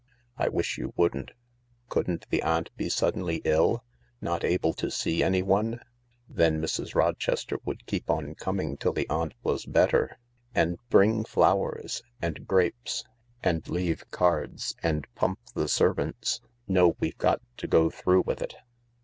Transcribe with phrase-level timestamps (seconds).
[0.37, 1.29] "I wish you wouldn't.
[1.87, 3.83] Couldn't the aunt be suddenly ill?
[4.19, 5.79] Not able to see anyone?""
[6.27, 6.95] Then Mrs.
[6.95, 10.17] Rochester would keep on coming till the aunt was better.
[10.55, 12.01] And bring flowers.
[12.19, 13.03] And grapes.
[13.43, 14.75] And leave cards.
[14.81, 16.41] And pump the servants.
[16.67, 18.55] No, we've got to go through with it."